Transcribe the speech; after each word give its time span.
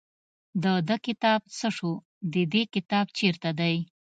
د 0.63 0.65
ده 0.87 0.95
کتاب 1.05 1.41
څه 1.57 1.67
شو 1.75 1.91
د 2.33 2.35
دې 2.51 2.63
کتاب 2.75 3.05
چېرته 3.17 3.49
دی. 3.59 3.75